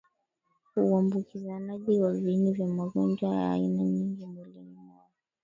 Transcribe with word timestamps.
uambukizanaji 0.75 2.01
wa 2.01 2.11
viini 2.13 2.51
vya 2.51 2.67
magonjwa 2.67 3.35
ya 3.35 3.51
aina 3.51 3.83
nyingi 3.83 4.25
miongoni 4.27 4.69
mwao 4.69 5.09